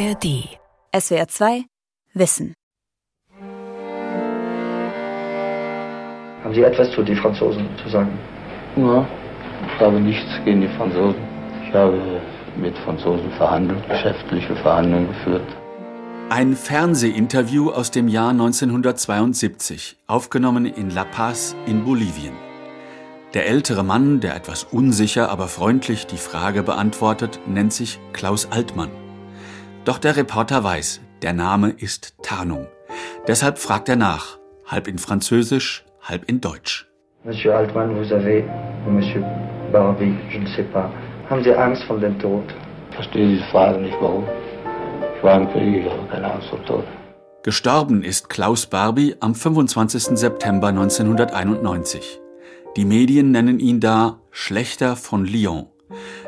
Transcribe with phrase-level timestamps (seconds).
[0.00, 0.48] ARD.
[0.96, 1.64] SWR 2
[2.14, 2.54] Wissen.
[6.42, 8.18] Haben Sie etwas zu den Franzosen zu sagen?
[8.76, 9.06] Ja,
[9.66, 11.20] ich habe nichts gegen die Franzosen.
[11.66, 12.22] Ich habe
[12.56, 15.46] mit Franzosen verhandelt, geschäftliche Verhandlungen geführt.
[16.30, 22.32] Ein Fernsehinterview aus dem Jahr 1972, aufgenommen in La Paz in Bolivien.
[23.34, 29.09] Der ältere Mann, der etwas unsicher, aber freundlich die Frage beantwortet, nennt sich Klaus Altmann.
[29.84, 32.66] Doch der Reporter weiß, der Name ist Tarnung.
[33.26, 36.86] Deshalb fragt er nach, halb in Französisch, halb in Deutsch.
[37.24, 38.44] Monsieur Altmann, vous avez,
[38.86, 39.24] Monsieur
[39.72, 40.90] Barbie, je ne sais pas,
[41.30, 42.44] haben Sie Angst vor dem Tod?
[42.90, 44.24] Ich verstehe diese Frage nicht, warum.
[45.16, 46.84] Ich war im Krieg, ich habe keine Angst vor Tod.
[47.42, 50.18] Gestorben ist Klaus Barbie am 25.
[50.18, 52.20] September 1991.
[52.76, 55.69] Die Medien nennen ihn da Schlechter von Lyon.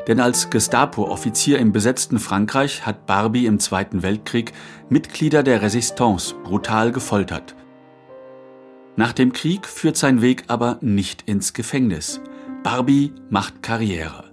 [0.09, 4.53] Denn als Gestapo-Offizier im besetzten Frankreich hat Barbie im Zweiten Weltkrieg
[4.89, 7.55] Mitglieder der Resistance brutal gefoltert.
[8.97, 12.21] Nach dem Krieg führt sein Weg aber nicht ins Gefängnis.
[12.63, 14.33] Barbie macht Karriere,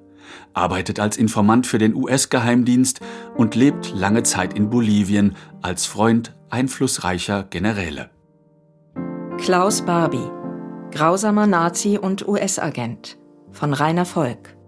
[0.53, 2.99] arbeitet als Informant für den US-Geheimdienst
[3.36, 8.09] und lebt lange Zeit in Bolivien als Freund einflussreicher Generäle.
[9.38, 10.30] Klaus Barbie,
[10.91, 13.17] grausamer Nazi und US-Agent
[13.52, 14.58] von Rainer Volk.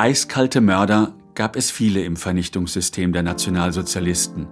[0.00, 4.46] Eiskalte Mörder gab es viele im Vernichtungssystem der Nationalsozialisten.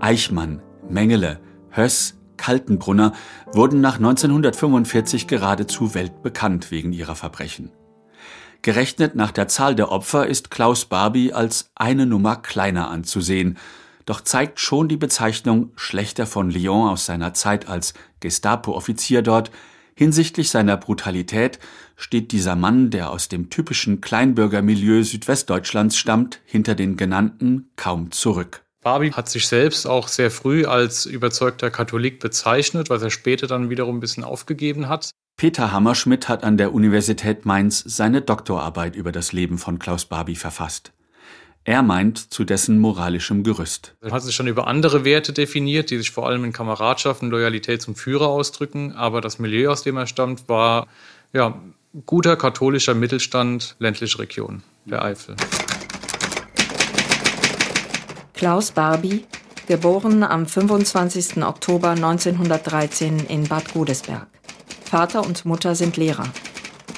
[0.00, 3.12] Eichmann, Mengele, Höss, Kaltenbrunner
[3.52, 7.72] wurden nach 1945 geradezu weltbekannt wegen ihrer Verbrechen.
[8.62, 13.58] Gerechnet nach der Zahl der Opfer ist Klaus Barbie als eine Nummer kleiner anzusehen,
[14.06, 19.50] doch zeigt schon die Bezeichnung Schlechter von Lyon aus seiner Zeit als Gestapo-Offizier dort,
[19.98, 21.58] Hinsichtlich seiner Brutalität
[21.96, 28.62] steht dieser Mann, der aus dem typischen Kleinbürgermilieu Südwestdeutschlands stammt, hinter den genannten kaum zurück.
[28.82, 33.70] Barbie hat sich selbst auch sehr früh als überzeugter Katholik bezeichnet, was er später dann
[33.70, 35.10] wiederum ein bisschen aufgegeben hat.
[35.38, 40.36] Peter Hammerschmidt hat an der Universität Mainz seine Doktorarbeit über das Leben von Klaus Barbie
[40.36, 40.92] verfasst.
[41.68, 43.96] Er meint zu dessen moralischem Gerüst.
[44.00, 47.30] Er hat sich schon über andere Werte definiert, die sich vor allem in Kameradschaft und
[47.30, 48.92] Loyalität zum Führer ausdrücken.
[48.92, 50.86] Aber das Milieu, aus dem er stammt, war
[51.32, 51.60] ja,
[52.06, 55.34] guter katholischer Mittelstand, ländliche Region der Eifel.
[58.34, 59.24] Klaus Barbie,
[59.66, 61.42] geboren am 25.
[61.42, 64.28] Oktober 1913 in Bad Godesberg.
[64.88, 66.28] Vater und Mutter sind Lehrer.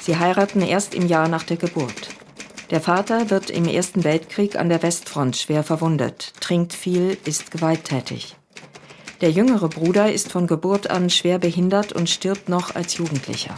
[0.03, 2.18] Sie heiraten erst im Jahr nach der Geburt.
[2.69, 8.35] Der Vater wird im Ersten Weltkrieg an der Westfront schwer verwundet, trinkt viel, ist gewalttätig.
[9.21, 13.55] Der jüngere Bruder ist von Geburt an schwer behindert und stirbt noch als Jugendlicher.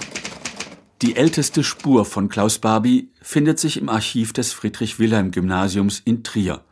[1.02, 6.64] Die älteste Spur von Klaus Barbie findet sich im Archiv des Friedrich-Wilhelm-Gymnasiums in Trier,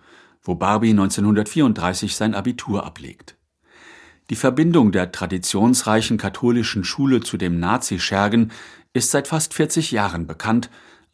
[0.41, 3.35] wo Barbie 1934 sein Abitur ablegt.
[4.29, 8.51] Die Verbindung der traditionsreichen katholischen Schule zu dem Nazi-Schergen
[8.93, 10.69] ist seit fast 40 Jahren bekannt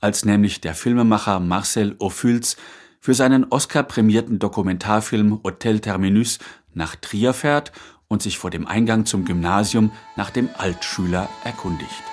[0.05, 2.57] als nämlich der Filmemacher Marcel Ophuls
[2.99, 6.37] für seinen Oscar-prämierten Dokumentarfilm Hotel Terminus
[6.75, 7.71] nach Trier fährt
[8.07, 12.03] und sich vor dem Eingang zum Gymnasium nach dem Altschüler erkundigt.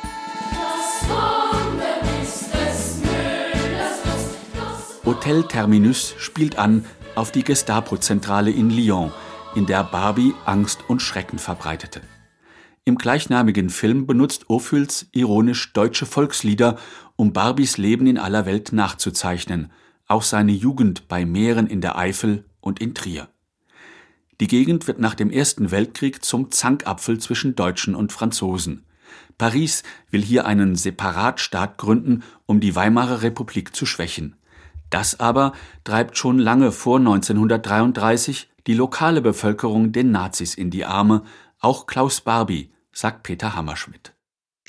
[5.05, 9.13] Hotel Terminus spielt an auf die Gestapo-Zentrale in Lyon,
[9.55, 12.01] in der Barbie Angst und Schrecken verbreitete.
[12.85, 16.79] Im gleichnamigen Film benutzt Ophuls ironisch deutsche Volkslieder,
[17.23, 19.71] um Barbies Leben in aller Welt nachzuzeichnen,
[20.09, 23.29] auch seine Jugend bei Meeren in der Eifel und in Trier.
[24.41, 28.87] Die Gegend wird nach dem Ersten Weltkrieg zum Zankapfel zwischen Deutschen und Franzosen.
[29.39, 34.35] Paris will hier einen Separatstaat gründen, um die Weimarer Republik zu schwächen.
[34.91, 35.53] Das aber
[35.85, 41.23] treibt schon lange vor 1933 die lokale Bevölkerung den Nazis in die Arme,
[41.61, 44.12] auch Klaus Barbie, sagt Peter Hammerschmidt.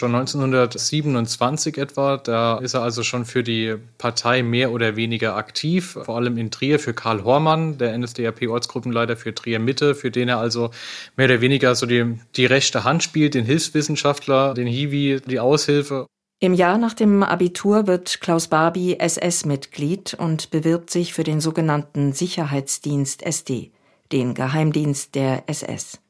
[0.03, 5.97] Schon 1927 etwa, da ist er also schon für die Partei mehr oder weniger aktiv,
[6.03, 10.39] vor allem in Trier für Karl Hormann, der NSDAP-Ortsgruppenleiter für Trier Mitte, für den er
[10.39, 10.71] also
[11.15, 16.05] mehr oder weniger so die, die rechte Hand spielt, den Hilfswissenschaftler, den Hiwi, die Aushilfe.
[16.41, 22.11] Im Jahr nach dem Abitur wird Klaus Barbie SS-Mitglied und bewirbt sich für den sogenannten
[22.11, 23.71] Sicherheitsdienst SD,
[24.11, 26.01] den Geheimdienst der SS.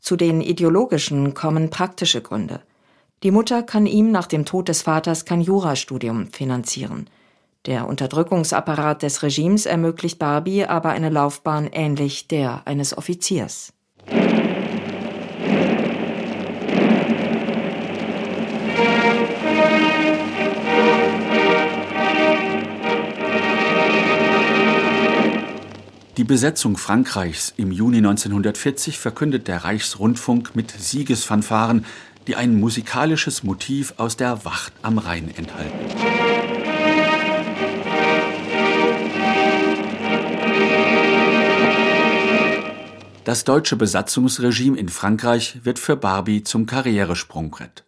[0.00, 2.62] Zu den ideologischen kommen praktische Gründe.
[3.22, 7.10] Die Mutter kann ihm nach dem Tod des Vaters kein Jurastudium finanzieren.
[7.66, 13.74] Der Unterdrückungsapparat des Regimes ermöglicht Barbie aber eine Laufbahn ähnlich der eines Offiziers.
[26.16, 31.86] Die Besetzung Frankreichs im Juni 1940 verkündet der Reichsrundfunk mit Siegesfanfaren,
[32.30, 35.76] die ein musikalisches Motiv aus der Wacht am Rhein enthalten.
[43.24, 47.84] Das deutsche Besatzungsregime in Frankreich wird für Barbie zum Karrieresprungbrett.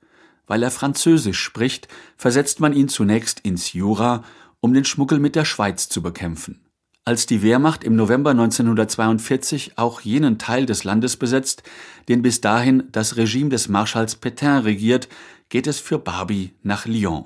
[0.48, 1.86] Weil er Französisch spricht,
[2.16, 4.24] versetzt man ihn zunächst ins Jura,
[4.58, 6.58] um den Schmuggel mit der Schweiz zu bekämpfen.
[7.04, 11.64] Als die Wehrmacht im November 1942 auch jenen Teil des Landes besetzt,
[12.08, 15.08] den bis dahin das Regime des Marschalls Pétain regiert,
[15.48, 17.24] geht es für Barbie nach Lyon.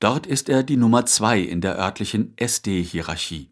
[0.00, 3.50] Dort ist er die Nummer zwei in der örtlichen SD-Hierarchie.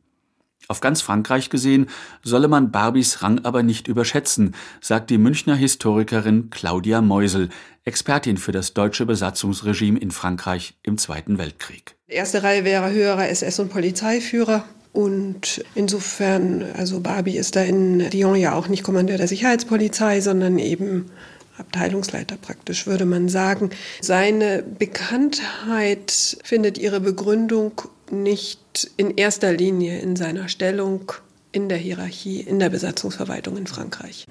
[0.69, 1.91] Auf ganz Frankreich gesehen
[2.23, 7.51] solle man Barbies Rang aber nicht überschätzen, sagt die Münchner Historikerin Claudia Meusel,
[7.85, 11.97] Expertin für das deutsche Besatzungsregime in Frankreich im Zweiten Weltkrieg.
[12.07, 14.65] Erste Reihe wäre höherer SS- und Polizeiführer.
[14.95, 20.57] Und insofern, also Barbie ist da in Lyon ja auch nicht Kommandeur der Sicherheitspolizei, sondern
[20.61, 21.11] eben
[21.59, 23.71] Abteilungsleiter praktisch, würde man sagen.
[24.01, 27.73] Seine Bekanntheit findet ihre Begründung
[28.13, 31.11] nicht in erster Linie in seiner Stellung
[31.55, 34.27] in der Hierarchie, in der Besatzungsverwaltung in Frankreich.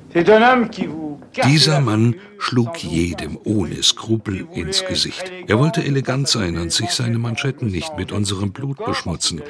[1.45, 5.31] Dieser Mann schlug jedem ohne Skrupel ins Gesicht.
[5.47, 9.41] Er wollte elegant sein und sich seine Manschetten nicht mit unserem Blut beschmutzen.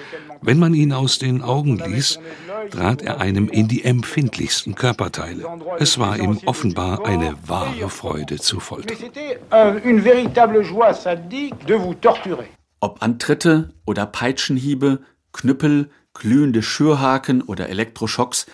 [0.41, 2.19] Wenn man ihn aus den Augen ließ,
[2.69, 5.43] trat er einem in die empfindlichsten Körperteile.
[5.79, 8.97] Es war ihm offenbar eine wahre Freude zu foltern.
[12.79, 14.99] Ob Antritte oder Peitschenhiebe,
[15.31, 18.45] Knüppel, glühende Schürhaken oder Elektroschocks,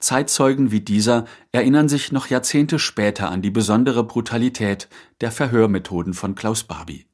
[0.00, 4.88] Zeitzeugen wie dieser erinnern sich noch Jahrzehnte später an die besondere Brutalität
[5.20, 7.06] der Verhörmethoden von Klaus Barbie.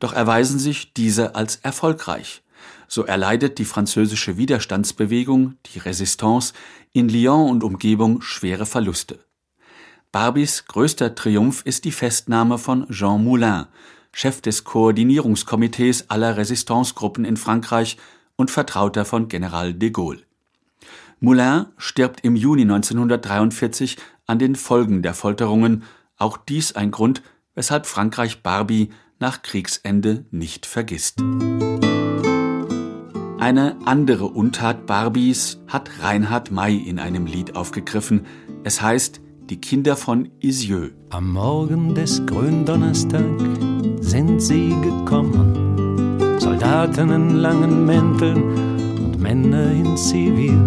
[0.00, 2.42] Doch erweisen sich diese als erfolgreich.
[2.86, 6.54] So erleidet die französische Widerstandsbewegung, die Resistance,
[6.92, 9.18] in Lyon und Umgebung schwere Verluste.
[10.10, 13.66] Barbies größter Triumph ist die Festnahme von Jean Moulin,
[14.12, 17.98] Chef des Koordinierungskomitees aller Resistancegruppen in Frankreich
[18.38, 20.22] und Vertrauter von General de Gaulle.
[21.20, 25.82] Moulin stirbt im Juni 1943 an den Folgen der Folterungen,
[26.16, 27.22] auch dies ein Grund,
[27.54, 31.20] weshalb Frankreich Barbie nach Kriegsende nicht vergisst.
[33.40, 38.26] Eine andere Untat Barbies hat Reinhard May in einem Lied aufgegriffen.
[38.62, 40.92] Es heißt Die Kinder von Isieux.
[41.10, 43.24] Am Morgen des Gründonnerstag
[44.00, 45.87] sind sie gekommen,
[46.48, 48.42] Soldaten in langen Mänteln
[48.96, 50.58] und Männer in Zivil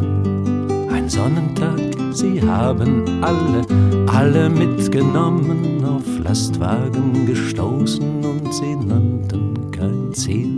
[0.92, 1.80] ein Sonnentag,
[2.13, 3.66] sie haben alle,
[4.07, 10.54] alle mitgenommen, auf Lastwagen gestoßen und sie nannten kein Ziel.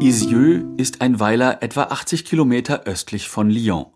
[0.00, 3.86] Isieux ist ein Weiler etwa 80 Kilometer östlich von Lyon.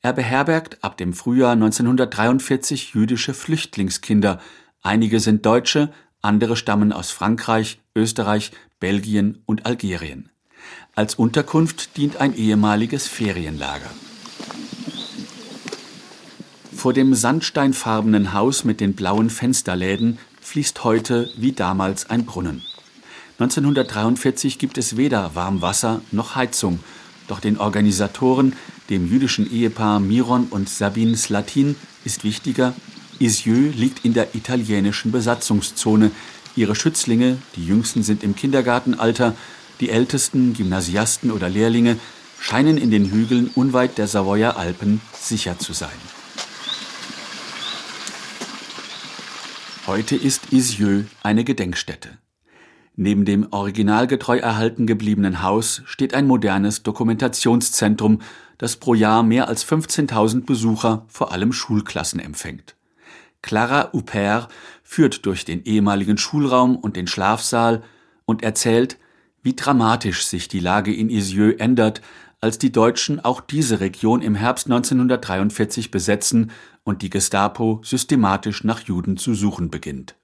[0.00, 4.40] Er beherbergt ab dem Frühjahr 1943 jüdische Flüchtlingskinder.
[4.82, 8.50] Einige sind Deutsche, andere stammen aus Frankreich, Österreich,
[8.82, 10.28] Belgien und Algerien.
[10.96, 13.88] Als Unterkunft dient ein ehemaliges Ferienlager.
[16.74, 22.60] Vor dem sandsteinfarbenen Haus mit den blauen Fensterläden fließt heute wie damals ein Brunnen.
[23.38, 26.80] 1943 gibt es weder Warmwasser noch Heizung,
[27.28, 28.56] doch den Organisatoren,
[28.90, 32.74] dem jüdischen Ehepaar Miron und Sabine Slatin, ist wichtiger,
[33.22, 36.10] Isieux liegt in der italienischen Besatzungszone.
[36.54, 39.34] Ihre Schützlinge, die jüngsten sind im Kindergartenalter,
[39.80, 41.98] die ältesten Gymnasiasten oder Lehrlinge,
[42.38, 45.90] scheinen in den Hügeln unweit der Savoyer Alpen sicher zu sein.
[49.86, 52.18] Heute ist Isieux eine Gedenkstätte.
[52.94, 58.20] Neben dem originalgetreu erhalten gebliebenen Haus steht ein modernes Dokumentationszentrum,
[58.58, 62.76] das pro Jahr mehr als 15.000 Besucher, vor allem Schulklassen, empfängt.
[63.42, 64.48] Clara Huppert
[64.82, 67.82] führt durch den ehemaligen Schulraum und den Schlafsaal
[68.24, 68.98] und erzählt,
[69.42, 72.00] wie dramatisch sich die Lage in Isieux ändert,
[72.40, 76.50] als die Deutschen auch diese Region im Herbst 1943 besetzen
[76.84, 80.16] und die Gestapo systematisch nach Juden zu suchen beginnt.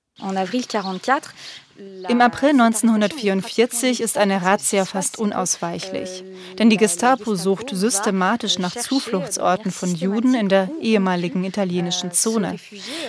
[2.09, 6.25] Im April 1944 ist eine Razzia fast unausweichlich,
[6.59, 12.59] denn die Gestapo sucht systematisch nach Zufluchtsorten von Juden in der ehemaligen italienischen Zone.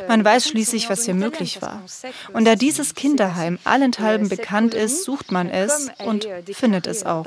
[0.08, 1.82] Man weiß schließlich, was hier möglich war.
[2.34, 7.26] Und da dieses Kinderheim allenthalben bekannt ist, sucht man es und findet es auch.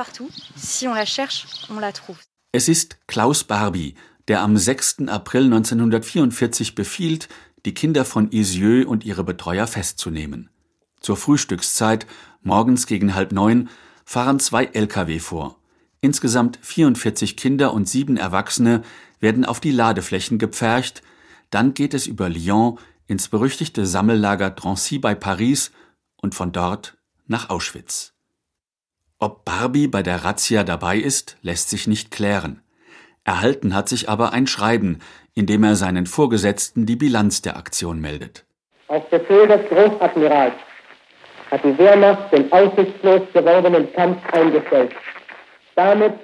[2.52, 3.96] Es ist Klaus Barbie,
[4.28, 5.08] der am 6.
[5.08, 7.28] April 1944 befiehlt,
[7.64, 10.50] die Kinder von Isieux und ihre Betreuer festzunehmen.
[11.00, 12.06] Zur Frühstückszeit,
[12.42, 13.68] morgens gegen halb neun,
[14.04, 15.58] fahren zwei Lkw vor.
[16.00, 18.82] Insgesamt 44 Kinder und sieben Erwachsene
[19.20, 21.02] werden auf die Ladeflächen gepfercht,
[21.50, 25.70] dann geht es über Lyon ins berüchtigte Sammellager Drancy bei Paris
[26.16, 28.14] und von dort nach Auschwitz.
[29.18, 32.60] Ob Barbie bei der Razzia dabei ist, lässt sich nicht klären.
[33.22, 34.98] Erhalten hat sich aber ein Schreiben,
[35.34, 38.44] in dem er seinen Vorgesetzten die Bilanz der Aktion meldet.
[38.88, 40.54] Auf Befehl des Großadmirals
[41.50, 44.92] hat die Wehrmacht den aussichtslos gewordenen Kampf eingestellt.
[45.76, 46.14] Damit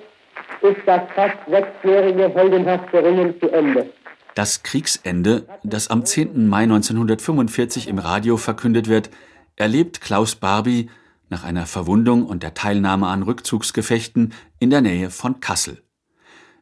[0.62, 3.90] ist das fast sechsjährige heldenhafte Ringen zu Ende.
[4.34, 6.46] Das Kriegsende, das am 10.
[6.46, 9.10] Mai 1945 im Radio verkündet wird,
[9.56, 10.90] erlebt Klaus Barbie
[11.28, 15.82] nach einer Verwundung und der Teilnahme an Rückzugsgefechten in der Nähe von Kassel.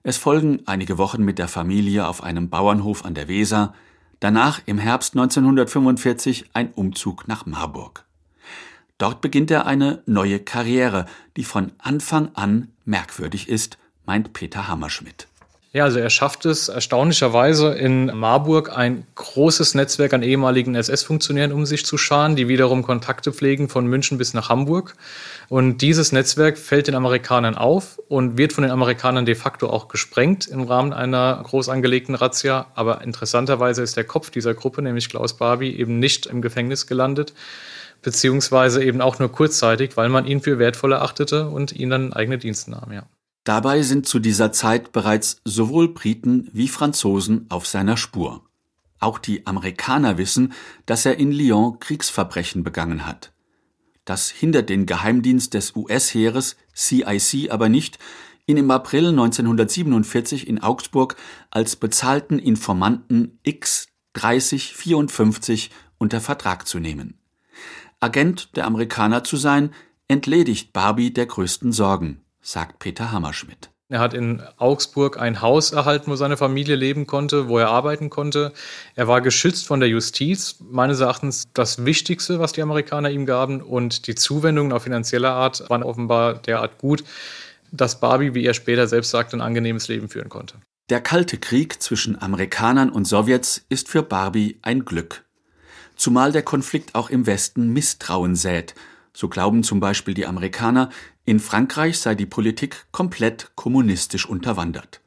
[0.08, 3.74] Es folgen einige Wochen mit der Familie auf einem Bauernhof an der Weser,
[4.20, 8.04] danach im Herbst 1945 ein Umzug nach Marburg.
[8.98, 15.26] Dort beginnt er eine neue Karriere, die von Anfang an merkwürdig ist, meint Peter Hammerschmidt.
[15.72, 21.66] Ja, also er schafft es erstaunlicherweise in Marburg ein großes Netzwerk an ehemaligen SS-Funktionären um
[21.66, 24.94] sich zu scharen, die wiederum Kontakte pflegen von München bis nach Hamburg.
[25.48, 29.88] Und dieses Netzwerk fällt den Amerikanern auf und wird von den Amerikanern de facto auch
[29.88, 32.68] gesprengt im Rahmen einer groß angelegten Razzia.
[32.74, 37.34] Aber interessanterweise ist der Kopf dieser Gruppe, nämlich Klaus Barbie, eben nicht im Gefängnis gelandet,
[38.02, 42.38] beziehungsweise eben auch nur kurzzeitig, weil man ihn für wertvoll erachtete und ihn dann eigene
[42.38, 43.02] Dienste nahm, ja.
[43.46, 48.44] Dabei sind zu dieser Zeit bereits sowohl Briten wie Franzosen auf seiner Spur.
[48.98, 50.52] Auch die Amerikaner wissen,
[50.84, 53.32] dass er in Lyon Kriegsverbrechen begangen hat.
[54.04, 58.00] Das hindert den Geheimdienst des US-Heeres CIC aber nicht,
[58.46, 61.14] ihn im April 1947 in Augsburg
[61.52, 67.20] als bezahlten Informanten X 3054 unter Vertrag zu nehmen.
[68.00, 69.70] Agent der Amerikaner zu sein,
[70.08, 73.70] entledigt Barbie der größten Sorgen sagt Peter Hammerschmidt.
[73.88, 78.10] Er hat in Augsburg ein Haus erhalten, wo seine Familie leben konnte, wo er arbeiten
[78.10, 78.52] konnte.
[78.96, 83.62] Er war geschützt von der Justiz, meines Erachtens das Wichtigste, was die Amerikaner ihm gaben.
[83.62, 87.04] Und die Zuwendungen auf finanzieller Art waren offenbar derart gut,
[87.70, 90.56] dass Barbie, wie er später selbst sagte, ein angenehmes Leben führen konnte.
[90.88, 95.24] Der Kalte Krieg zwischen Amerikanern und Sowjets ist für Barbie ein Glück.
[95.96, 98.74] Zumal der Konflikt auch im Westen Misstrauen sät.
[99.16, 100.90] So glauben zum Beispiel die Amerikaner,
[101.24, 105.00] in Frankreich sei die Politik komplett kommunistisch unterwandert.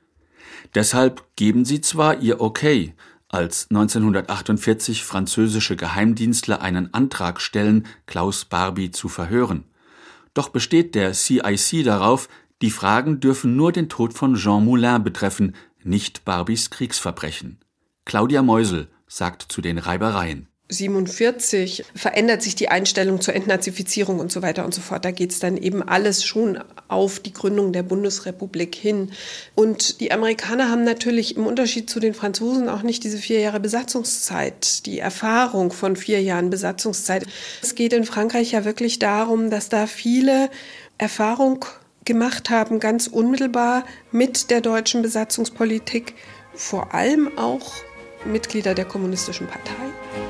[0.73, 2.95] Deshalb geben sie zwar ihr Okay,
[3.27, 9.65] als 1948 französische Geheimdienstler einen Antrag stellen, Klaus Barbie zu verhören.
[10.33, 12.29] Doch besteht der CIC darauf,
[12.63, 17.59] die Fragen dürfen nur den Tod von Jean Moulin betreffen, nicht Barbies Kriegsverbrechen.
[18.05, 20.48] Claudia Meusel sagt zu den Reibereien.
[20.71, 25.03] 47 verändert sich die Einstellung zur Entnazifizierung und so weiter und so fort.
[25.03, 29.11] Da geht es dann eben alles schon auf die Gründung der Bundesrepublik hin.
[29.55, 33.59] Und die Amerikaner haben natürlich im Unterschied zu den Franzosen auch nicht diese vier Jahre
[33.59, 37.25] Besatzungszeit, die Erfahrung von vier Jahren Besatzungszeit.
[37.63, 40.51] Es geht in Frankreich ja wirklich darum, dass da viele
[40.99, 41.65] Erfahrung
[42.05, 46.13] gemacht haben, ganz unmittelbar mit der deutschen Besatzungspolitik,
[46.53, 47.71] vor allem auch
[48.25, 50.28] Mitglieder der Kommunistischen Partei.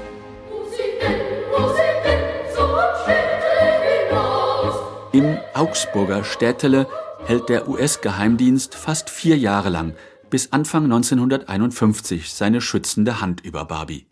[5.19, 6.87] Im Augsburger Städtele
[7.25, 9.93] hält der US-Geheimdienst fast vier Jahre lang,
[10.29, 14.05] bis Anfang 1951, seine schützende Hand über Barbie.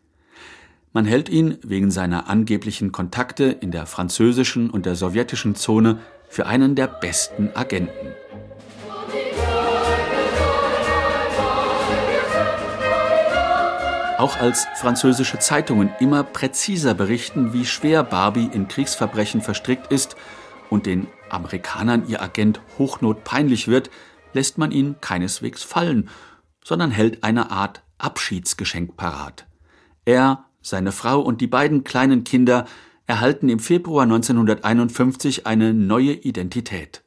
[0.91, 6.45] Man hält ihn wegen seiner angeblichen Kontakte in der französischen und der sowjetischen Zone für
[6.45, 8.13] einen der besten Agenten.
[14.17, 20.17] Auch als französische Zeitungen immer präziser berichten, wie schwer Barbie in Kriegsverbrechen verstrickt ist
[20.69, 23.89] und den Amerikanern ihr Agent Hochnot peinlich wird,
[24.33, 26.09] lässt man ihn keineswegs fallen,
[26.63, 29.47] sondern hält eine Art Abschiedsgeschenk parat.
[30.05, 32.65] Er, seine Frau und die beiden kleinen Kinder
[33.07, 37.03] erhalten im Februar 1951 eine neue Identität.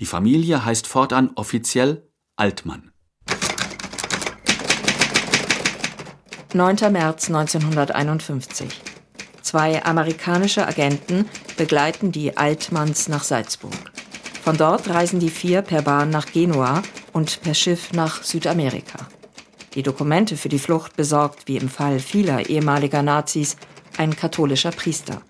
[0.00, 2.90] Die Familie heißt fortan offiziell Altmann.
[6.54, 6.92] 9.
[6.92, 8.80] März 1951.
[9.42, 13.92] Zwei amerikanische Agenten begleiten die Altmanns nach Salzburg.
[14.42, 16.82] Von dort reisen die vier per Bahn nach Genua
[17.12, 19.08] und per Schiff nach Südamerika.
[19.74, 23.56] Die Dokumente für die Flucht besorgt, wie im Fall vieler ehemaliger Nazis,
[23.96, 25.22] ein katholischer Priester.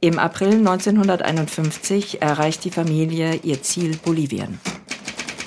[0.00, 4.60] Im April 1951 erreicht die Familie ihr Ziel Bolivien.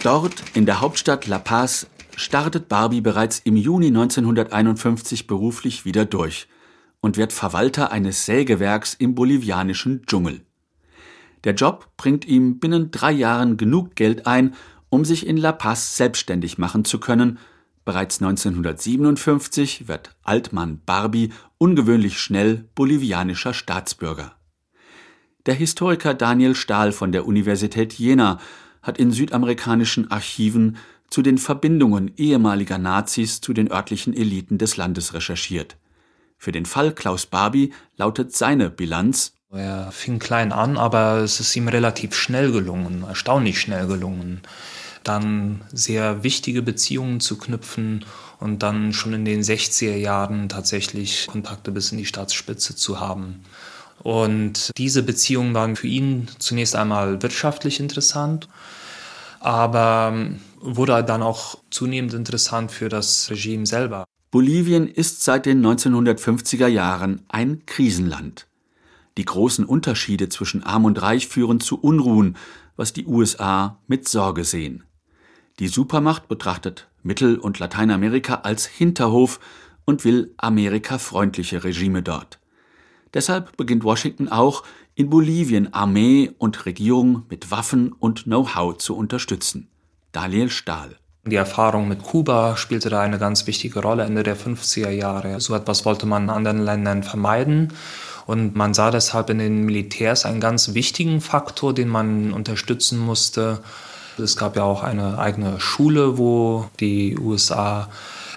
[0.04, 6.48] Dort, in der Hauptstadt La Paz, startet Barbie bereits im Juni 1951 beruflich wieder durch
[7.02, 10.42] und wird Verwalter eines Sägewerks im bolivianischen Dschungel.
[11.44, 14.56] Der Job bringt ihm binnen drei Jahren genug Geld ein,
[14.90, 17.40] um sich in La Paz selbstständig machen zu können.
[17.86, 24.34] Bereits 1957 wird Altmann Barbie ungewöhnlich schnell bolivianischer Staatsbürger.
[25.46, 28.40] Der Historiker Daniel Stahl von der Universität Jena
[28.82, 30.78] hat in südamerikanischen Archiven
[31.10, 35.78] zu den Verbindungen ehemaliger Nazis zu den örtlichen Eliten des Landes recherchiert.
[36.40, 41.54] Für den Fall Klaus Barbie lautet seine Bilanz Er fing klein an, aber es ist
[41.58, 44.42] ihm relativ schnell gelungen, erstaunlich schnell gelungen,
[45.04, 48.06] dann sehr wichtige Beziehungen zu knüpfen
[48.40, 53.44] und dann schon in den 60er Jahren tatsächlich Kontakte bis in die Staatsspitze zu haben.
[54.02, 58.48] Und diese Beziehungen waren für ihn zunächst einmal wirtschaftlich interessant,
[59.42, 60.16] aber
[60.62, 64.06] wurde dann auch zunehmend interessant für das Regime selber.
[64.32, 68.46] Bolivien ist seit den 1950er Jahren ein Krisenland.
[69.18, 72.38] Die großen Unterschiede zwischen Arm und Reich führen zu Unruhen,
[72.76, 74.84] was die USA mit Sorge sehen.
[75.58, 79.40] Die Supermacht betrachtet Mittel- und Lateinamerika als Hinterhof
[79.84, 82.40] und will amerikafreundliche Regime dort.
[83.16, 89.70] Deshalb beginnt Washington auch, in Bolivien Armee und Regierung mit Waffen und Know-how zu unterstützen.
[90.12, 94.90] Daniel Stahl die Erfahrung mit Kuba spielte da eine ganz wichtige Rolle Ende der 50er
[94.90, 95.40] Jahre.
[95.42, 97.74] So etwas wollte man in anderen Ländern vermeiden.
[98.26, 103.60] Und man sah deshalb in den Militärs einen ganz wichtigen Faktor, den man unterstützen musste.
[104.18, 107.90] Es gab ja auch eine eigene Schule, wo die USA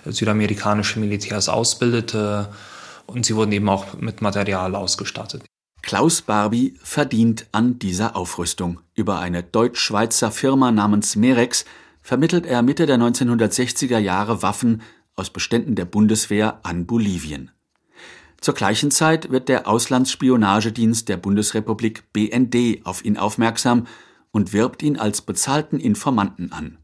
[0.05, 2.49] südamerikanische Militärs ausbildete.
[3.07, 5.45] Und sie wurden eben auch mit Material ausgestattet.
[5.83, 8.81] Klaus Barbie verdient an dieser Aufrüstung.
[8.95, 11.65] Über eine deutsch-schweizer Firma namens Merex
[12.03, 14.83] vermittelt er Mitte der 1960er Jahre Waffen
[15.15, 17.51] aus Beständen der Bundeswehr an Bolivien.
[18.41, 23.87] Zur gleichen Zeit wird der Auslandsspionagedienst der Bundesrepublik BND auf ihn aufmerksam
[24.33, 26.79] und wirbt ihn als bezahlten Informanten an.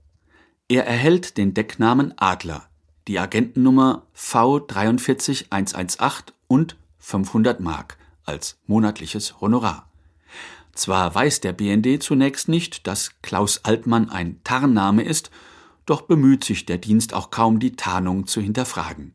[0.69, 2.69] Er erhält den Decknamen Adler,
[3.09, 9.88] die Agentennummer V43118 und 500 Mark als monatliches Honorar.
[10.79, 15.33] Zwar weiß der BND zunächst nicht, dass Klaus Altmann ein Tarnname ist,
[15.87, 19.13] doch bemüht sich der Dienst auch kaum, die Tarnung zu hinterfragen.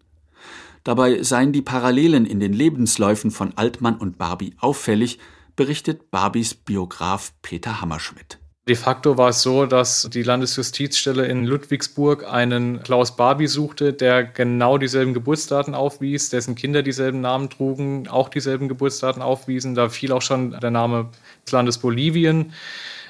[0.83, 5.19] Dabei seien die Parallelen in den Lebensläufen von Altmann und Barbie auffällig,
[5.55, 8.39] berichtet Barbies Biograf Peter Hammerschmidt.
[8.65, 14.23] De facto war es so, dass die Landesjustizstelle in Ludwigsburg einen Klaus Barbie suchte, der
[14.23, 19.75] genau dieselben Geburtsdaten aufwies, dessen Kinder dieselben Namen trugen, auch dieselben Geburtsdaten aufwiesen.
[19.75, 21.09] Da fiel auch schon der Name
[21.45, 22.53] des Landes Bolivien.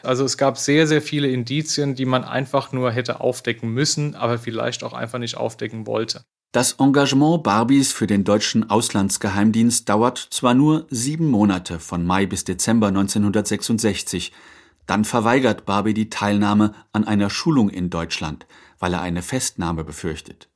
[0.02, 4.40] Also es gab sehr, sehr viele Indizien, die man einfach nur hätte aufdecken müssen, aber
[4.40, 6.24] vielleicht auch einfach nicht aufdecken wollte.
[6.52, 12.44] Das Engagement Barbies für den deutschen Auslandsgeheimdienst dauert zwar nur sieben Monate von Mai bis
[12.44, 14.32] Dezember 1966,
[14.86, 18.46] dann verweigert Barbie die Teilnahme an einer Schulung in Deutschland,
[18.80, 20.50] weil er eine Festnahme befürchtet.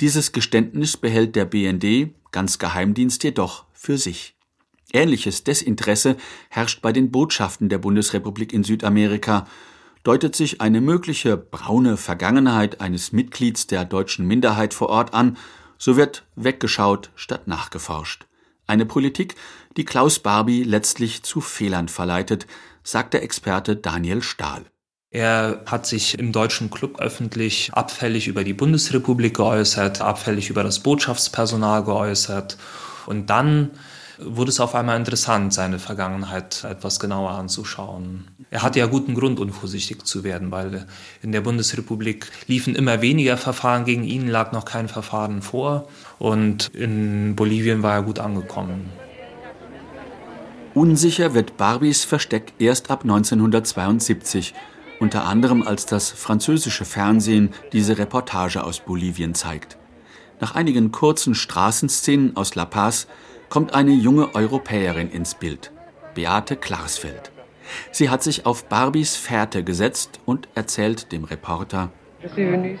[0.00, 4.34] Dieses Geständnis behält der BND, ganz Geheimdienst jedoch, für sich.
[4.92, 6.16] Ähnliches Desinteresse
[6.48, 9.46] herrscht bei den Botschaften der Bundesrepublik in Südamerika,
[10.02, 15.36] deutet sich eine mögliche braune Vergangenheit eines Mitglieds der deutschen Minderheit vor Ort an,
[15.76, 18.26] so wird weggeschaut statt nachgeforscht.
[18.66, 19.34] Eine Politik,
[19.76, 22.46] die Klaus Barbie letztlich zu Fehlern verleitet,
[22.90, 24.64] sagt der Experte Daniel Stahl.
[25.12, 30.80] Er hat sich im deutschen Club öffentlich abfällig über die Bundesrepublik geäußert, abfällig über das
[30.80, 32.56] Botschaftspersonal geäußert.
[33.06, 33.70] Und dann
[34.18, 38.28] wurde es auf einmal interessant, seine Vergangenheit etwas genauer anzuschauen.
[38.50, 40.86] Er hatte ja guten Grund, unvorsichtig zu werden, weil
[41.22, 45.88] in der Bundesrepublik liefen immer weniger Verfahren gegen ihn, lag noch kein Verfahren vor.
[46.18, 48.90] Und in Bolivien war er gut angekommen.
[50.80, 54.54] Unsicher wird Barbies Versteck erst ab 1972,
[54.98, 59.76] unter anderem als das französische Fernsehen diese Reportage aus Bolivien zeigt.
[60.40, 63.08] Nach einigen kurzen Straßenszenen aus La Paz
[63.50, 65.70] kommt eine junge Europäerin ins Bild,
[66.14, 67.30] Beate Klarsfeld.
[67.92, 71.92] Sie hat sich auf Barbies Fährte gesetzt und erzählt dem Reporter,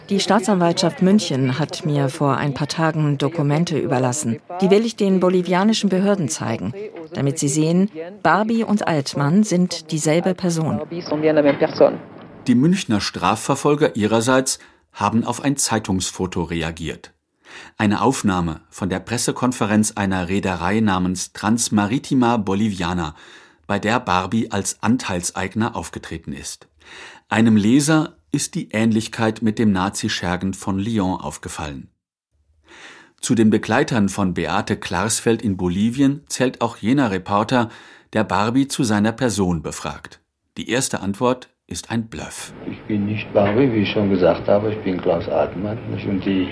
[0.08, 4.40] die Staatsanwaltschaft München hat mir vor ein paar Tagen Dokumente überlassen.
[4.60, 6.74] Die will ich den bolivianischen Behörden zeigen,
[7.14, 7.90] damit sie sehen,
[8.22, 10.80] Barbie und Altmann sind dieselbe Person.
[12.46, 14.58] Die Münchner Strafverfolger ihrerseits
[14.92, 17.12] haben auf ein Zeitungsfoto reagiert.
[17.78, 23.14] Eine Aufnahme von der Pressekonferenz einer Reederei namens Transmaritima Boliviana,
[23.66, 26.68] bei der Barbie als Anteilseigner aufgetreten ist.
[27.28, 31.88] Einem Leser ist die Ähnlichkeit mit dem Nazi-Schergen von Lyon aufgefallen.
[33.20, 37.68] Zu den Begleitern von Beate Klarsfeld in Bolivien zählt auch jener Reporter,
[38.12, 40.20] der Barbie zu seiner Person befragt.
[40.56, 42.52] Die erste Antwort ist ein Bluff.
[42.70, 45.78] Ich bin nicht Barbie, wie ich schon gesagt habe, ich bin Klaus Altmann.
[46.08, 46.48] Und die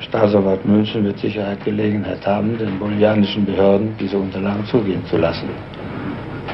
[0.00, 5.50] Staatsanwalt München wird sicher Gelegenheit haben, den bolivianischen Behörden diese Unterlagen zugehen zu lassen,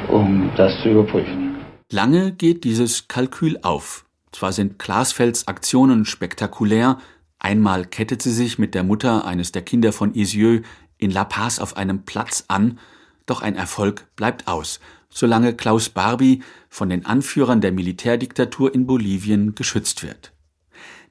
[0.08, 1.56] um das zu überprüfen.
[1.92, 4.07] Lange geht dieses Kalkül auf.
[4.32, 6.98] Zwar sind Glasfelds Aktionen spektakulär,
[7.38, 10.62] einmal kettet sie sich mit der Mutter eines der Kinder von Isieux
[10.98, 12.78] in La Paz auf einem Platz an,
[13.26, 19.54] doch ein Erfolg bleibt aus, solange Klaus Barbie von den Anführern der Militärdiktatur in Bolivien
[19.54, 20.32] geschützt wird.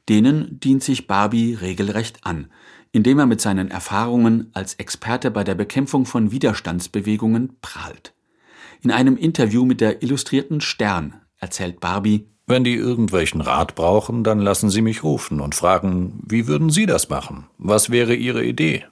[0.10, 2.50] Denen dient sich Barbie regelrecht an,
[2.92, 8.14] indem er mit seinen Erfahrungen als Experte bei der Bekämpfung von Widerstandsbewegungen prahlt.
[8.82, 14.40] In einem Interview mit der Illustrierten Stern erzählt Barbie, wenn die irgendwelchen Rat brauchen, dann
[14.40, 17.48] lassen Sie mich rufen und fragen, wie würden Sie das machen?
[17.58, 18.86] Was wäre Ihre Idee?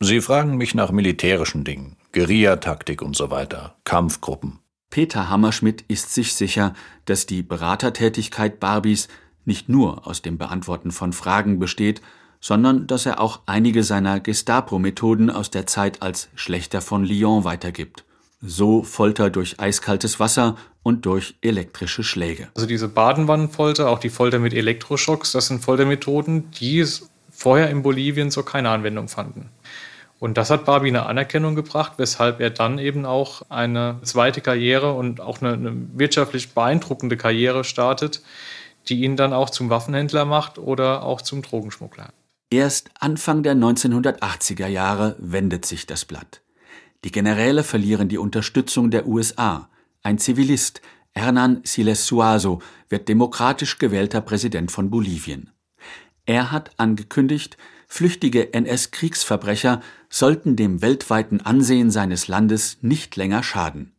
[0.00, 4.58] Sie fragen mich nach militärischen Dingen, Guerillataktik und so weiter, Kampfgruppen.
[4.90, 9.08] Peter Hammerschmidt ist sich sicher, dass die Beratertätigkeit Barbies
[9.44, 12.00] nicht nur aus dem Beantworten von Fragen besteht,
[12.40, 18.04] sondern dass er auch einige seiner Gestapo-Methoden aus der Zeit als Schlechter von Lyon weitergibt.
[18.40, 20.56] So Folter durch eiskaltes Wasser
[20.88, 22.48] und durch elektrische Schläge.
[22.54, 26.82] Also diese Badenwannenfolter, auch die Folter mit Elektroschocks, das sind Foltermethoden, die
[27.30, 29.50] vorher in Bolivien so keine Anwendung fanden.
[30.18, 34.94] Und das hat Barbie eine Anerkennung gebracht, weshalb er dann eben auch eine zweite Karriere
[34.94, 38.22] und auch eine, eine, wirtschaftlich beeindruckende Karriere startet,
[38.88, 42.08] die ihn dann auch zum Waffenhändler macht oder auch zum Drogenschmuggler.
[42.48, 46.40] Erst Anfang der 1980er Jahre wendet sich das Blatt.
[47.04, 49.68] Die Generäle verlieren die Unterstützung der USA.
[50.02, 50.80] Ein Zivilist,
[51.12, 55.50] Hernan Siles Suazo, wird demokratisch gewählter Präsident von Bolivien.
[56.24, 57.56] Er hat angekündigt,
[57.88, 59.80] flüchtige NS-Kriegsverbrecher
[60.10, 63.94] sollten dem weltweiten Ansehen seines Landes nicht länger schaden.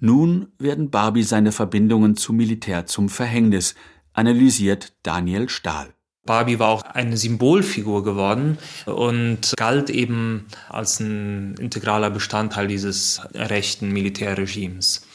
[0.00, 3.74] Nun werden Barbie seine Verbindungen zum Militär zum Verhängnis,
[4.14, 5.92] analysiert Daniel Stahl.
[6.26, 13.90] Barbie war auch eine Symbolfigur geworden und galt eben als ein integraler Bestandteil dieses rechten
[13.90, 15.06] Militärregimes.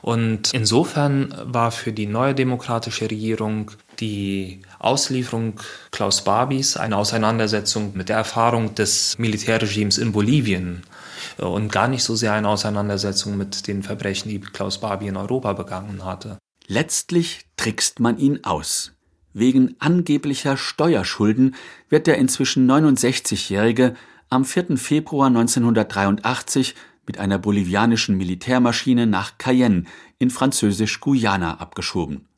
[0.00, 8.08] Und insofern war für die neue demokratische Regierung die Auslieferung Klaus Barbies eine Auseinandersetzung mit
[8.08, 10.82] der Erfahrung des Militärregimes in Bolivien
[11.36, 15.52] und gar nicht so sehr eine Auseinandersetzung mit den Verbrechen, die Klaus Barbie in Europa
[15.52, 16.38] begangen hatte.
[16.66, 18.92] Letztlich trickst man ihn aus.
[19.32, 21.54] Wegen angeblicher Steuerschulden
[21.88, 23.94] wird der inzwischen 69-Jährige
[24.30, 24.76] am 4.
[24.76, 26.74] Februar 1983
[27.08, 29.84] mit einer bolivianischen Militärmaschine nach Cayenne
[30.18, 32.28] in Französisch-Guyana abgeschoben.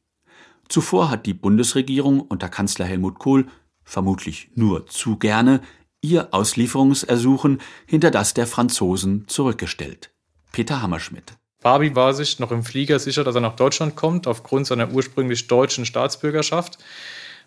[0.69, 3.47] Zuvor hat die Bundesregierung unter Kanzler Helmut Kohl
[3.83, 5.61] vermutlich nur zu gerne
[6.01, 10.15] ihr Auslieferungsersuchen hinter das der Franzosen zurückgestellt.
[10.53, 11.35] Peter Hammerschmidt.
[11.63, 15.47] Barbie war sich noch im Flieger sicher, dass er nach Deutschland kommt, aufgrund seiner ursprünglich
[15.47, 16.79] deutschen Staatsbürgerschaft.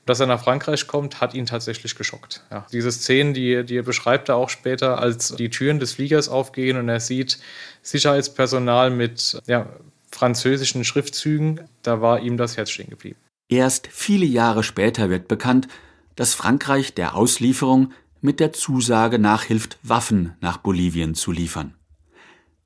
[0.05, 2.43] Dass er nach Frankreich kommt, hat ihn tatsächlich geschockt.
[2.51, 6.77] Ja, diese Szenen, die, die beschreibt er auch später, als die Türen des Fliegers aufgehen
[6.77, 7.39] und er sieht
[7.81, 9.67] Sicherheitspersonal mit ja,
[10.11, 13.17] französischen Schriftzügen, da war ihm das Herz stehen geblieben.
[13.47, 15.67] Erst viele Jahre später wird bekannt,
[16.15, 21.75] dass Frankreich der Auslieferung mit der Zusage nachhilft, Waffen nach Bolivien zu liefern.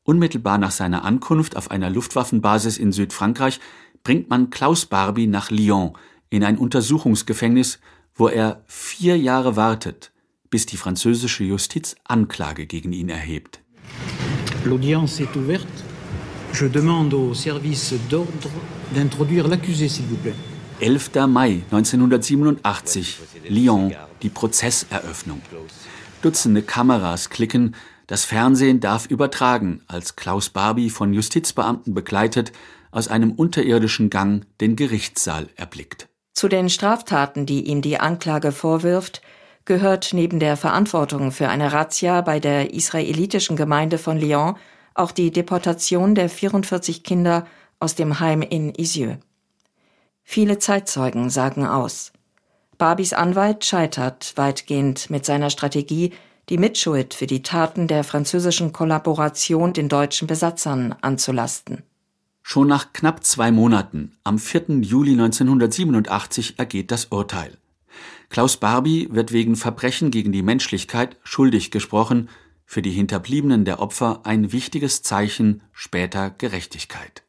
[0.03, 3.59] Unmittelbar nach seiner Ankunft auf einer Luftwaffenbasis in Südfrankreich
[4.03, 5.97] bringt man Klaus Barbie nach Lyon
[6.29, 7.79] in ein Untersuchungsgefängnis,
[8.15, 10.11] wo er vier Jahre wartet,
[10.49, 13.61] bis die französische Justiz Anklage gegen ihn erhebt.
[14.65, 15.83] L'audience est ouverte.
[16.53, 18.49] Je demande au service d'ordre
[18.93, 20.35] d'introduire l'accusé, s'il vous plaît.
[20.79, 21.27] 11.
[21.27, 25.41] Mai 1987, Lyon, die Prozesseröffnung.
[26.21, 27.75] Dutzende Kameras klicken,
[28.07, 32.51] das Fernsehen darf übertragen, als Klaus Barbie von Justizbeamten begleitet
[32.91, 36.07] aus einem unterirdischen Gang den Gerichtssaal erblickt.
[36.37, 39.23] Zu den Straftaten, die ihm die Anklage vorwirft,
[39.65, 44.55] gehört neben der Verantwortung für eine Razzia bei der israelitischen Gemeinde von Lyon
[44.93, 47.47] auch die Deportation der 44 Kinder
[47.79, 49.17] aus dem Heim in Isieux.
[50.21, 52.13] Viele Zeitzeugen sagen aus.
[52.77, 56.13] Barbis Anwalt scheitert weitgehend mit seiner Strategie,
[56.49, 61.81] die Mitschuld für die Taten der französischen Kollaboration den deutschen Besatzern anzulasten.
[62.49, 64.79] Schon nach knapp zwei Monaten, am 4.
[64.79, 67.57] Juli 1987, ergeht das Urteil.
[68.29, 72.29] Klaus Barbie wird wegen Verbrechen gegen die Menschlichkeit schuldig gesprochen,
[72.65, 77.23] für die Hinterbliebenen der Opfer ein wichtiges Zeichen später Gerechtigkeit.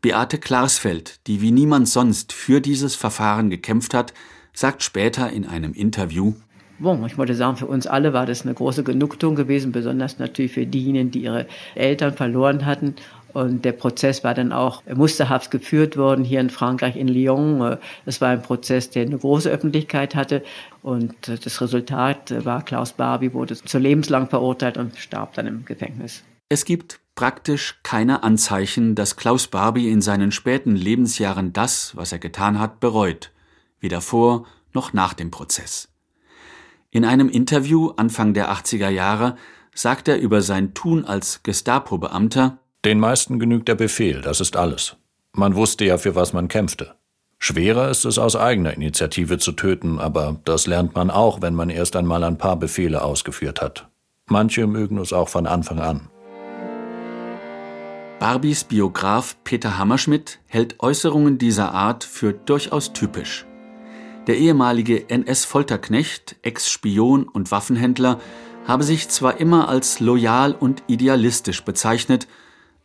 [0.00, 4.14] Beate Klarsfeld, die wie niemand sonst für dieses Verfahren gekämpft hat,
[4.54, 6.32] sagt später in einem Interview,
[6.80, 10.52] Bon, ich wollte sagen, für uns alle war das eine große Genugtuung gewesen, besonders natürlich
[10.52, 12.94] für diejenigen, die ihre Eltern verloren hatten.
[13.34, 17.76] Und der Prozess war dann auch musterhaft geführt worden hier in Frankreich, in Lyon.
[18.06, 20.42] Es war ein Prozess, der eine große Öffentlichkeit hatte.
[20.82, 26.24] Und das Resultat war, Klaus Barbie wurde zu lebenslang verurteilt und starb dann im Gefängnis.
[26.48, 32.18] Es gibt praktisch keine Anzeichen, dass Klaus Barbie in seinen späten Lebensjahren das, was er
[32.18, 33.32] getan hat, bereut.
[33.80, 35.89] Weder vor noch nach dem Prozess.
[36.92, 39.36] In einem Interview Anfang der 80er Jahre
[39.72, 44.96] sagt er über sein Tun als Gestapo-Beamter, den meisten genügt der Befehl, das ist alles.
[45.32, 46.94] Man wusste ja, für was man kämpfte.
[47.38, 51.70] Schwerer ist es aus eigener Initiative zu töten, aber das lernt man auch, wenn man
[51.70, 53.88] erst einmal ein paar Befehle ausgeführt hat.
[54.26, 56.08] Manche mögen es auch von Anfang an.
[58.18, 63.46] Barbies Biograf Peter Hammerschmidt hält Äußerungen dieser Art für durchaus typisch.
[64.26, 68.20] Der ehemalige NS-Folterknecht, Ex-Spion und Waffenhändler
[68.66, 72.28] habe sich zwar immer als loyal und idealistisch bezeichnet,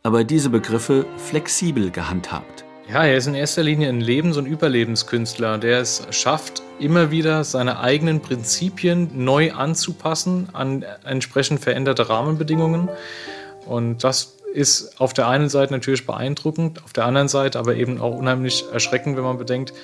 [0.02, 2.64] aber diese Begriffe flexibel gehandhabt.
[2.88, 7.44] Ja, er ist in erster Linie ein Lebens- und Überlebenskünstler, der es schafft, immer wieder
[7.44, 12.88] seine eigenen Prinzipien neu anzupassen an entsprechend veränderte Rahmenbedingungen.
[13.66, 18.00] Und das ist auf der einen Seite natürlich beeindruckend, auf der anderen Seite aber eben
[18.00, 19.74] auch unheimlich erschreckend, wenn man bedenkt,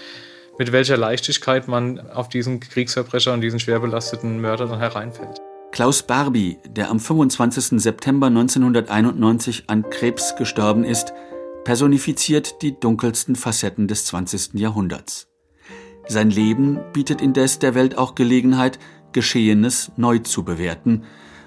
[0.59, 5.39] mit welcher Leichtigkeit man auf diesen Kriegsverbrecher und diesen schwer belasteten Mörder dann hereinfällt.
[5.73, 7.81] Klaus Barbie, der am 25.
[7.81, 11.15] September 1991 an Krebs gestorben ist,
[11.65, 14.55] personifiziert die dunkelsten Facetten des 20.
[14.55, 15.29] Jahrhunderts.
[16.09, 18.79] Sein Leben bietet indes der Welt auch Gelegenheit,
[19.13, 21.05] Geschehenes neu zu bewerten.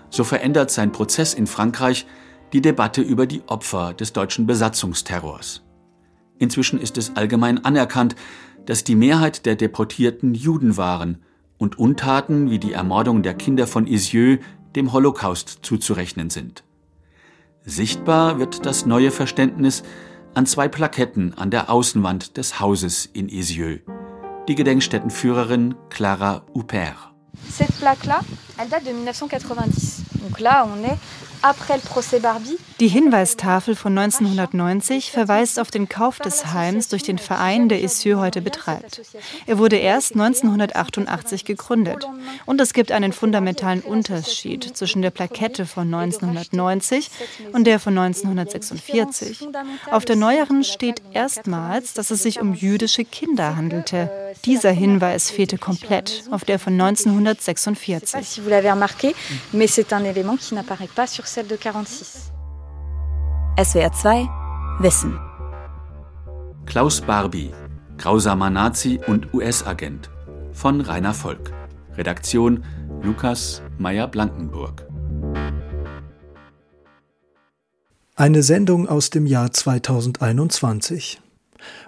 [0.09, 2.07] So verändert sein Prozess in Frankreich
[2.53, 5.63] die Debatte über die Opfer des deutschen Besatzungsterrors.
[6.39, 8.15] Inzwischen ist es allgemein anerkannt,
[8.65, 11.23] dass die Mehrheit der Deportierten Juden waren
[11.57, 14.39] und Untaten wie die Ermordung der Kinder von Isieux
[14.75, 16.63] dem Holocaust zuzurechnen sind.
[17.63, 19.83] Sichtbar wird das neue Verständnis
[20.33, 23.79] an zwei Plaketten an der Außenwand des Hauses in Isieux.
[24.47, 27.11] Die Gedenkstättenführerin Clara Huppert.
[27.49, 28.19] Cette plaque-là,
[28.57, 30.03] elle date de 1990.
[30.21, 30.97] Donc là, on est
[32.79, 38.19] die Hinweistafel von 1990 verweist auf den Kauf des Heims durch den Verein, der Issue
[38.19, 39.01] heute betreibt.
[39.45, 42.07] Er wurde erst 1988 gegründet.
[42.45, 47.09] Und es gibt einen fundamentalen Unterschied zwischen der Plakette von 1990
[47.53, 49.47] und der von 1946.
[49.91, 54.33] Auf der neueren steht erstmals, dass es sich um jüdische Kinder handelte.
[54.43, 58.41] Dieser Hinweis fehlte komplett auf der von 1946
[61.27, 62.31] celle de 46.
[63.57, 64.27] SWR 2
[64.79, 65.19] Wissen.
[66.65, 67.51] Klaus Barbie,
[67.97, 70.09] grausamer Nazi und US-Agent
[70.51, 71.51] von Rainer Volk.
[71.97, 72.63] Redaktion
[73.01, 74.85] Lukas Meyer-Blankenburg.
[78.15, 81.21] Eine Sendung aus dem Jahr 2021.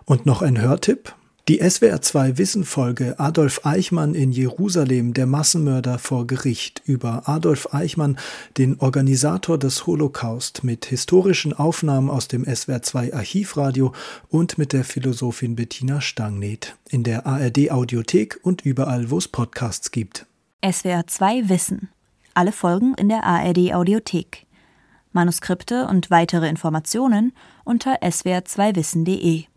[0.05, 1.13] Und noch ein Hörtipp
[1.47, 8.17] die SWR2 Wissenfolge Adolf Eichmann in Jerusalem, der Massenmörder vor Gericht über Adolf Eichmann,
[8.57, 13.93] den Organisator des Holocaust, mit historischen Aufnahmen aus dem SWR2 Archivradio
[14.27, 19.91] und mit der Philosophin Bettina Stangneth in der ARD Audiothek und überall, wo es Podcasts
[19.91, 20.25] gibt.
[20.63, 21.89] SWR2 Wissen.
[22.33, 24.45] Alle Folgen in der ARD Audiothek.
[25.13, 27.31] Manuskripte und weitere Informationen
[27.63, 29.45] unter swr2wissen.de